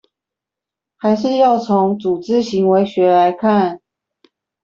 [0.97, 3.81] 還是要從「組織行為學」來看